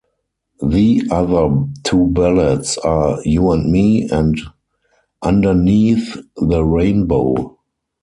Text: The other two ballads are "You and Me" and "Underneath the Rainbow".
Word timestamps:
The 0.63 1.03
other 1.11 1.65
two 1.83 2.07
ballads 2.07 2.79
are 2.79 3.19
"You 3.23 3.51
and 3.51 3.71
Me" 3.71 4.09
and 4.09 4.35
"Underneath 5.21 6.17
the 6.37 6.63
Rainbow". 6.65 7.59